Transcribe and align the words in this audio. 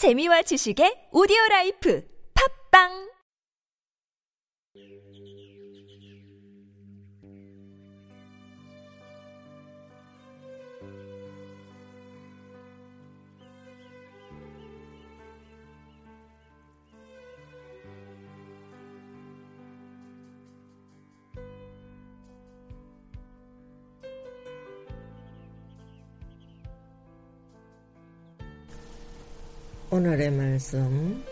재미와 0.00 0.40
지식의 0.48 1.12
오디오 1.12 1.36
라이프. 1.50 2.00
팝빵 2.32 3.12
오늘의 29.92 30.30
말씀 30.30 31.24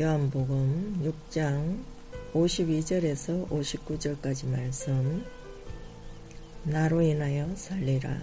요한복음 0.00 1.12
6장 1.28 1.82
52절에서 2.32 3.48
59절까지 3.48 4.46
말씀. 4.46 5.24
나로 6.62 7.02
인하여 7.02 7.52
살리라. 7.56 8.16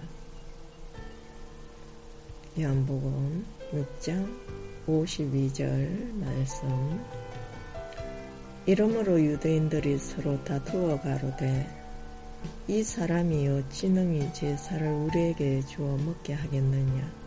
요한복음 2.58 3.44
6장 3.74 4.34
52절 4.86 6.14
말씀. 6.14 7.04
이러므로 8.64 9.20
유대인들이 9.20 9.98
서로 9.98 10.42
다투어 10.44 10.98
가로되 10.98 11.68
이 12.68 12.82
사람이 12.82 13.48
어찌 13.48 13.90
능히 13.90 14.32
제사를 14.32 14.86
우리에게 14.88 15.60
주어 15.66 15.94
먹게 15.98 16.32
하겠느냐 16.32 17.19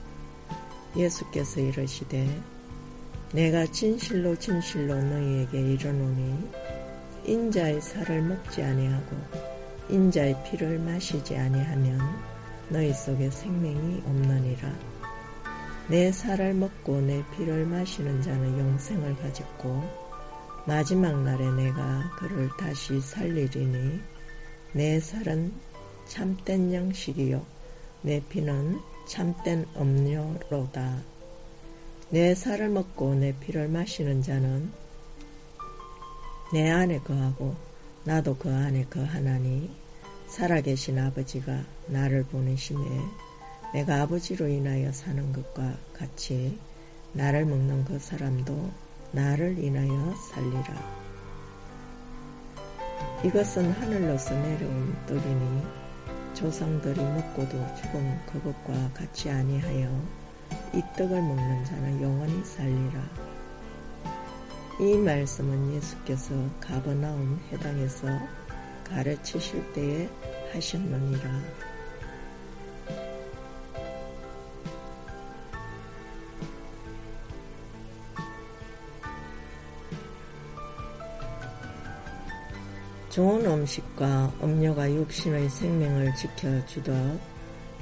예수께서 0.95 1.59
이르시되 1.59 2.27
내가 3.33 3.65
진실로 3.67 4.35
진실로 4.35 4.95
너희에게 4.95 5.59
이르노니 5.59 6.49
인자의 7.25 7.81
살을 7.81 8.21
먹지 8.21 8.61
아니하고 8.61 9.17
인자의 9.89 10.35
피를 10.43 10.79
마시지 10.79 11.35
아니하면 11.35 11.99
너희 12.69 12.93
속에 12.93 13.29
생명이 13.29 14.03
없느니라. 14.05 14.93
내 15.89 16.11
살을 16.11 16.53
먹고 16.53 17.01
내 17.01 17.23
피를 17.35 17.65
마시는 17.65 18.21
자는 18.21 18.57
영생을 18.57 19.15
가졌고 19.17 19.83
마지막 20.65 21.21
날에 21.23 21.51
내가 21.51 22.09
그를 22.17 22.49
다시 22.57 23.01
살리리니 23.01 23.99
내 24.71 24.99
살은 24.99 25.51
참된 26.05 26.73
양식이요 26.73 27.45
내 28.01 28.21
피는 28.29 28.79
참된 29.05 29.65
음료로다. 29.75 31.01
내 32.09 32.35
살을 32.35 32.69
먹고 32.69 33.15
내 33.15 33.33
피를 33.39 33.67
마시는 33.67 34.21
자는 34.21 34.71
내 36.53 36.69
안에 36.69 36.99
거하고 36.99 37.55
나도 38.03 38.37
그 38.37 38.53
안에 38.53 38.85
거하나니 38.85 39.69
살아계신 40.27 40.99
아버지가 40.99 41.63
나를 41.87 42.23
보내심에 42.25 42.83
내가 43.73 44.01
아버지로 44.01 44.47
인하여 44.47 44.91
사는 44.91 45.33
것과 45.33 45.75
같이 45.93 46.59
나를 47.13 47.45
먹는 47.45 47.85
그 47.85 47.97
사람도 47.97 48.71
나를 49.11 49.57
인하여 49.57 50.13
살리라. 50.31 51.03
이것은 53.23 53.71
하늘로서 53.71 54.35
내려온 54.35 54.95
떡이니 55.07 55.82
조상들이 56.33 57.01
먹고도 57.01 57.51
죽은 57.75 58.25
그것과 58.25 58.91
같이 58.93 59.29
아니하여 59.29 59.89
이 60.73 60.81
떡을 60.97 61.21
먹는 61.21 61.65
자는 61.65 62.01
영원히 62.01 62.43
살리라. 62.43 63.01
이 64.79 64.97
말씀은 64.97 65.75
예수께서 65.75 66.33
가버나움 66.59 67.39
해당에서 67.51 68.07
가르치실 68.83 69.73
때에 69.73 70.09
하셨느니라. 70.51 71.72
좋은 83.13 83.45
음식과 83.45 84.33
음료가 84.41 84.91
육신의 84.91 85.47
생명을 85.47 86.15
지켜주듯 86.15 87.19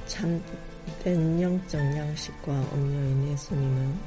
참된 0.04 1.40
영적 1.40 1.80
양식과 1.80 2.52
음료인 2.74 3.32
예수님은 3.32 3.98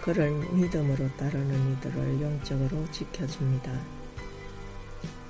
그를 0.00 0.30
믿음으로 0.30 1.14
따르는 1.18 1.72
이들을 1.74 2.22
영적으로 2.22 2.90
지켜줍니다. 2.90 3.70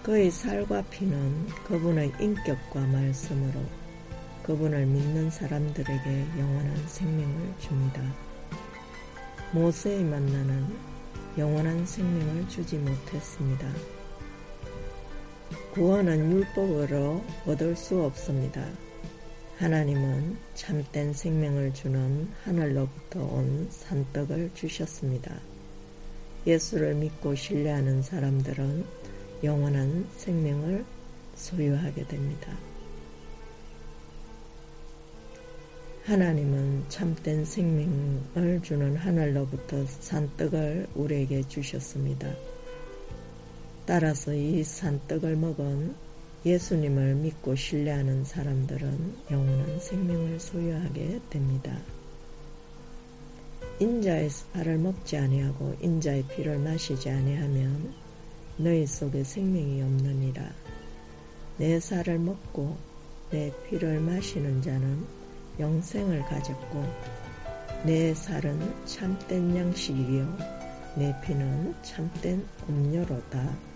그의 0.05 0.31
살과 0.31 0.81
피는 0.83 1.49
그분의 1.65 2.13
인격과 2.21 2.79
말씀으로 2.79 3.65
그분을 4.45 4.87
믿는 4.87 5.29
사람들에게 5.29 6.27
영원한 6.39 6.87
생명을 6.87 7.55
줍니다. 7.59 8.01
모세의 9.51 10.05
만나는 10.05 10.73
영원한 11.37 11.85
생명을 11.85 12.49
주지 12.49 12.79
못했습니다. 12.79 13.67
구원은 15.73 16.31
율법으로 16.31 17.25
얻을 17.47 17.75
수 17.75 18.03
없습니다. 18.03 18.63
하나님은 19.57 20.37
참된 20.53 21.15
생명을 21.15 21.73
주는 21.73 22.29
하늘로부터 22.45 23.25
온 23.25 23.69
산떡을 23.71 24.51
주셨습니다. 24.53 25.35
예수를 26.47 26.95
믿고 26.97 27.35
신뢰하는 27.35 28.03
사람들은 28.03 28.85
영원한 29.45 30.07
생명을 30.15 30.85
소유하게 31.37 32.07
됩니다. 32.07 32.55
하나님은 36.05 36.85
참된 36.91 37.47
생명을 37.47 38.61
주는 38.63 38.95
하늘로부터 38.95 39.87
산떡을 39.87 40.89
우리에게 40.95 41.49
주셨습니다. 41.49 42.29
따라서 43.85 44.33
이 44.33 44.63
산떡을 44.63 45.37
먹은 45.37 45.95
예수님을 46.47 47.15
믿고 47.17 47.55
신뢰하는 47.55 48.25
사람들은 48.25 49.15
영원한 49.31 49.81
생명을 49.81 50.39
소유하게 50.39 51.21
됩니다. 51.31 51.77
인자의 53.81 54.31
살을 54.31 54.79
먹지 54.79 55.17
아니하고 55.17 55.77
인자의 55.81 56.25
피를 56.29 56.59
마시지 56.59 57.11
아니하면 57.11 57.93
너희 58.57 58.87
속에 58.87 59.25
생명이 59.25 59.83
없느니라. 59.83 60.49
내 61.59 61.81
살을 61.81 62.19
먹고 62.19 62.77
내 63.31 63.53
피를 63.65 64.01
마시는 64.01 64.63
자는 64.63 65.05
영생을 65.59 66.23
가졌고 66.27 66.85
내 67.85 68.15
살은 68.15 68.87
참된 68.87 69.57
양식이요 69.57 70.39
내 70.97 71.15
피는 71.23 71.75
참된 71.83 72.47
음료로다. 72.69 73.72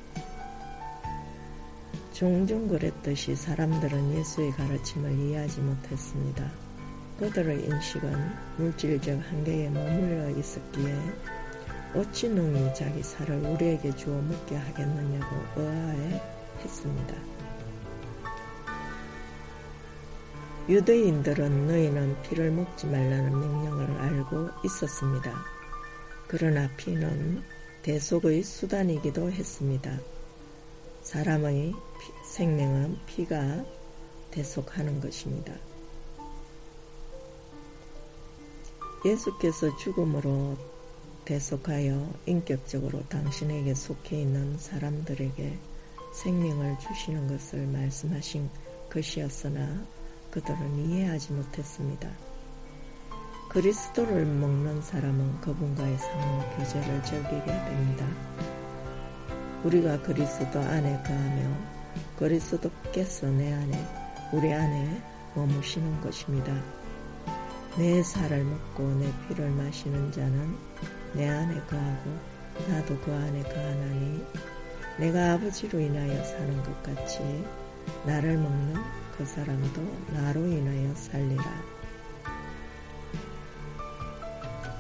종종 2.16 2.66
그랬듯이 2.66 3.36
사람들은 3.36 4.14
예수의 4.14 4.50
가르침을 4.52 5.18
이해하지 5.18 5.60
못했습니다. 5.60 6.50
그들의 7.18 7.62
인식은 7.66 8.10
물질적 8.56 9.20
한계에 9.20 9.68
머물러 9.68 10.30
있었기에 10.30 10.98
어찌 11.94 12.30
능히 12.30 12.72
자기 12.74 13.02
살을 13.02 13.36
우리에게 13.40 13.94
주어 13.96 14.14
먹게 14.14 14.56
하겠느냐고 14.56 15.36
의아해 15.56 16.22
했습니다. 16.64 17.14
유대인들은 20.70 21.66
너희는 21.66 22.22
피를 22.22 22.50
먹지 22.50 22.86
말라는 22.86 23.30
명령을 23.30 24.00
알고 24.00 24.48
있었습니다. 24.64 25.34
그러나 26.28 26.66
피는 26.78 27.42
대속의 27.82 28.42
수단이기도 28.42 29.30
했습니다. 29.30 29.98
사람의 31.06 31.72
생명은 32.24 32.98
피가 33.06 33.64
대속하는 34.32 35.00
것입니다. 35.00 35.54
예수께서 39.04 39.76
죽음으로 39.76 40.56
대속하여 41.24 42.12
인격적으로 42.26 43.04
당신에게 43.08 43.72
속해 43.74 44.22
있는 44.22 44.58
사람들에게 44.58 45.56
생명을 46.12 46.76
주시는 46.80 47.28
것을 47.28 47.68
말씀하신 47.68 48.50
것이었으나 48.90 49.86
그들은 50.32 50.90
이해하지 50.90 51.34
못했습니다. 51.34 52.10
그리스도를 53.50 54.26
먹는 54.26 54.82
사람은 54.82 55.40
그분과의 55.40 55.98
상호 55.98 56.56
교제를 56.56 57.04
즐기게 57.04 57.46
됩니다. 57.46 58.65
우리가 59.66 60.00
그리스도 60.02 60.60
안에 60.60 61.02
거하며 61.02 61.56
그리스도께서 62.16 63.26
내 63.26 63.52
안에 63.52 63.88
우리 64.32 64.52
안에 64.52 65.02
머무시는 65.34 66.00
것입니다. 66.02 66.54
내 67.76 68.00
살을 68.00 68.44
먹고 68.44 68.84
내 68.94 69.12
피를 69.26 69.50
마시는 69.50 70.12
자는 70.12 70.56
내 71.14 71.28
안에 71.28 71.60
거하고 71.62 72.16
나도 72.68 72.96
그 73.00 73.12
안에 73.12 73.42
거하나니 73.42 74.24
내가 74.98 75.32
아버지로 75.32 75.80
인하여 75.80 76.24
사는 76.24 76.62
것 76.62 76.82
같이 76.84 77.18
나를 78.06 78.38
먹는 78.38 78.74
그 79.18 79.26
사람도 79.26 79.82
나로 80.12 80.46
인하여 80.46 80.94
살리라. 80.94 81.44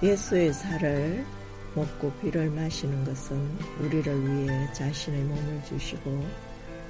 예수의 0.00 0.52
살을 0.52 1.26
먹고 1.76 2.10
피를 2.22 2.50
마시는 2.50 3.04
것은 3.04 3.36
우리를 3.80 4.26
위해 4.26 4.72
자신의 4.72 5.22
몸을 5.24 5.62
주시고 5.64 6.26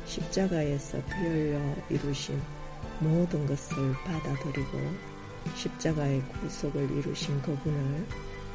십자가에서 0.07 1.03
피 1.07 1.13
흘려 1.27 1.59
이루신 1.91 2.41
모든 3.01 3.45
것을 3.47 3.93
받아들이고 4.05 4.79
십자가의 5.57 6.23
구속을 6.41 6.89
이루신 6.99 7.43
그분을 7.43 8.07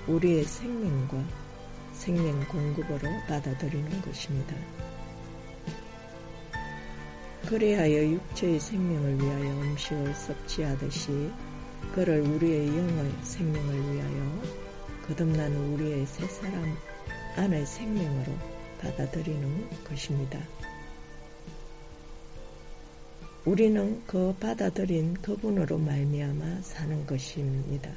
우리의 0.08 0.46
생명과 0.46 1.22
생명 1.92 2.40
공급으로 2.48 3.10
받아들이는 3.28 4.02
것입니다. 4.02 4.56
그리하여 7.48 8.04
육체의 8.04 8.58
생명을 8.58 9.22
위하여 9.22 9.52
음식을 9.64 10.14
섭취하듯이 10.16 11.30
그를 11.94 12.22
우리의 12.22 12.68
영의 12.70 13.12
생명을 13.24 13.94
위하여 13.94 14.71
거듭나는 15.12 15.74
우리의 15.74 16.06
새 16.06 16.26
사람 16.26 16.78
안의 17.36 17.66
생명으로 17.66 18.32
받아들이는 18.80 19.70
것입니다. 19.84 20.40
우리는 23.44 24.02
그 24.08 24.34
받아들인 24.40 25.14
그분으로 25.16 25.78
말미암아 25.80 26.62
사는 26.62 27.06
것입니다. 27.06 27.92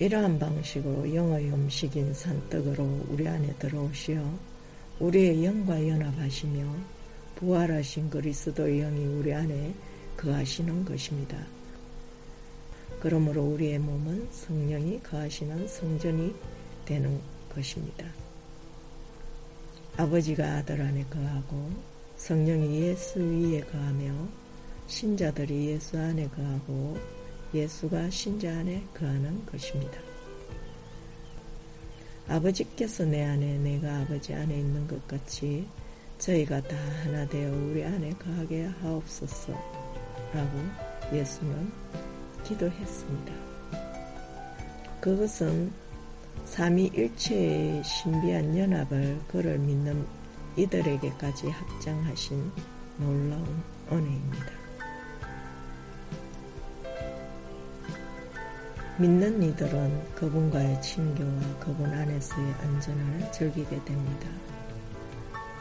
이러한 0.00 0.38
방식으로 0.38 1.14
영의 1.14 1.52
음식인 1.52 2.12
산떡으로 2.12 3.06
우리 3.10 3.28
안에 3.28 3.54
들어오시어 3.58 4.38
우리의 4.98 5.44
영과 5.44 5.86
연합하시며 5.86 6.74
부활하신 7.36 8.10
그리스도의 8.10 8.80
영이 8.80 9.04
우리 9.04 9.32
안에 9.32 9.72
거하시는 10.16 10.84
것입니다. 10.84 11.59
그러므로 13.00 13.42
우리의 13.42 13.78
몸은 13.78 14.28
성령이 14.30 15.02
거하시는 15.02 15.66
성전이 15.66 16.34
되는 16.84 17.20
것입니다. 17.54 18.04
아버지가 19.96 20.56
아들 20.56 20.80
안에 20.80 21.04
거하고 21.10 21.70
성령이 22.16 22.82
예수 22.82 23.18
위에 23.18 23.60
거하며 23.60 24.12
신자들이 24.86 25.68
예수 25.68 25.98
안에 25.98 26.28
거하고 26.28 26.98
예수가 27.54 28.10
신자 28.10 28.50
안에 28.50 28.84
거하는 28.94 29.44
것입니다. 29.46 29.98
아버지께서 32.28 33.04
내 33.04 33.24
안에 33.24 33.58
내가 33.58 34.00
아버지 34.00 34.32
안에 34.34 34.58
있는 34.58 34.86
것 34.86 35.04
같이 35.08 35.66
저희가 36.18 36.60
다 36.60 36.76
하나 37.02 37.26
되어 37.26 37.50
우리 37.50 37.82
안에 37.82 38.10
거하게 38.10 38.64
하옵소서 38.64 39.52
라고 40.32 40.58
예수는 41.12 41.72
기도했습니다. 42.44 43.32
그것은 45.00 45.72
삼위일체의 46.44 47.82
신비한 47.84 48.56
연합을 48.56 49.20
그를 49.28 49.58
믿는 49.58 50.06
이들에게까지 50.56 51.48
확장하신 51.48 52.50
놀라운 52.98 53.62
은혜입니다. 53.90 54.60
믿는 58.98 59.42
이들은 59.42 60.14
그분과의 60.14 60.82
친교와 60.82 61.58
그분 61.60 61.86
안에서의 61.86 62.52
안전을 62.60 63.32
즐기게 63.32 63.82
됩니다. 63.84 64.28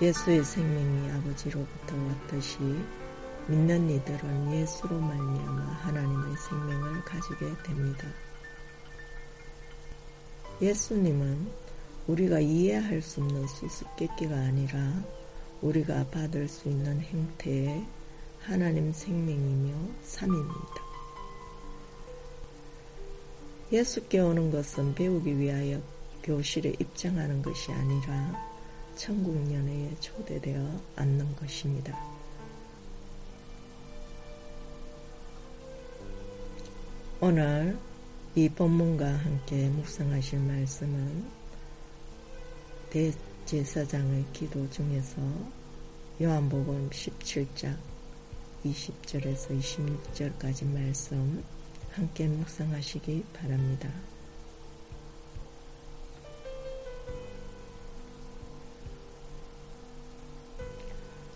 예수의 0.01 0.43
생명이 0.43 1.11
아버지로부터 1.11 1.95
왔듯이 1.95 2.57
믿는 3.49 3.89
이들은 3.89 4.53
예수로 4.53 4.99
말미암아 4.99 5.61
하나님의 5.81 6.37
생명을 6.37 7.03
가지게 7.03 7.51
됩니다. 7.63 8.07
예수님은 10.61 11.47
우리가 12.05 12.39
이해할 12.39 13.01
수 13.01 13.21
없는 13.21 13.47
수수께끼가 13.47 14.35
아니라 14.35 15.03
우리가 15.63 16.05
받을 16.11 16.47
수 16.47 16.69
있는 16.69 17.01
행태의 17.01 17.83
하나님 18.39 18.91
생명이며 18.91 19.73
삶입니다. 20.03 20.83
예수께 23.71 24.19
오는 24.19 24.51
것은 24.51 24.93
배우기 24.93 25.39
위하여 25.39 25.81
교실에 26.21 26.73
입장하는 26.77 27.41
것이 27.41 27.71
아니라 27.71 28.47
천국 28.95 29.35
연회에 29.51 29.95
초대되어 29.99 30.81
앉는 30.97 31.35
것입니다. 31.35 32.18
오늘 37.21 37.77
이 38.33 38.47
본문과 38.47 39.05
함께 39.05 39.67
묵상하실 39.67 40.39
말씀은 40.39 41.25
대제사장의 42.89 44.25
기도 44.31 44.69
중에서 44.69 45.21
요한복음 46.21 46.89
17장 46.89 47.75
20절에서 48.63 49.59
26절까지 49.59 50.65
말씀 50.67 51.43
함께 51.91 52.25
묵상하시기 52.25 53.25
바랍니다. 53.33 53.91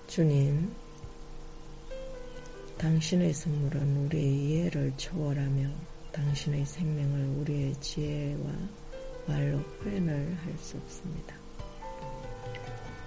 주님, 0.07 0.73
당신의 2.83 3.33
선물은 3.33 4.05
우리의 4.05 4.35
이해를 4.35 4.91
초월하며 4.97 5.69
당신의 6.11 6.65
생명을 6.65 7.37
우리의 7.39 7.73
지혜와 7.79 8.43
말로 9.25 9.57
표현을 9.81 10.35
할 10.43 10.57
수 10.57 10.75
없습니다. 10.75 11.33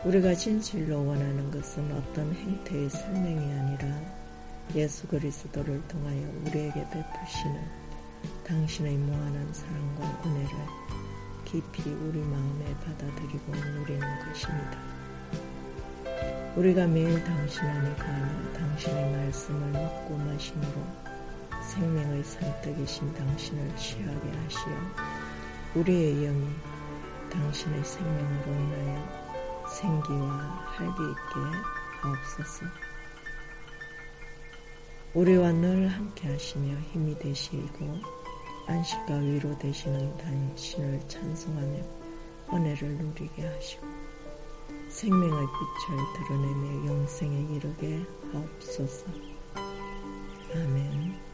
우리가 0.03 0.35
진실로 0.35 1.07
원하는 1.07 1.51
것은 1.51 1.93
어떤 1.93 2.33
행태의 2.33 2.89
설명이 2.89 3.53
아니라 3.53 4.01
예수 4.75 5.07
그리스도를 5.09 5.87
통하여 5.89 6.23
우리에게 6.47 6.73
베푸시는 6.73 7.63
당신의 8.47 8.97
무한한 8.97 9.53
사랑과 9.53 10.23
은혜를 10.25 10.57
깊이 11.45 11.91
우리 11.91 12.21
마음에 12.21 12.65
받아들이고 12.77 13.53
누리는 13.53 14.01
것입니다. 14.25 14.96
우리가 16.57 16.87
매일 16.87 17.23
당신 17.23 17.65
안에 17.65 17.95
가며 17.97 18.53
당신의 18.55 19.13
말씀을 19.13 19.73
먹고 19.73 20.17
마심으로 20.17 20.87
생명의 21.63 22.25
산떡이신 22.25 23.13
당신을 23.13 23.77
취하게 23.77 24.31
하시어 24.31 24.73
우리의 25.75 26.15
영이 26.15 26.49
당신의 27.31 27.85
생명으로 27.85 28.53
인하여 28.53 29.67
생기와 29.69 30.29
활기 30.65 31.03
있게 31.03 31.59
하옵소서. 32.01 32.65
우리와 35.13 35.53
늘 35.53 35.89
함께 35.89 36.31
하시며 36.31 36.75
힘이 36.91 37.19
되시고 37.19 38.01
안식과 38.67 39.15
위로 39.15 39.59
되시는 39.59 40.17
당신을 40.17 41.01
찬송하며 41.07 41.83
은혜를 42.51 42.89
누리게 42.89 43.47
하시고 43.47 43.96
생명의 44.97 45.31
빛을 45.31 45.99
드러내며 46.15 46.87
영생에 46.87 47.55
이르게 47.55 48.03
하옵소서. 48.33 49.05
아멘. 50.55 51.26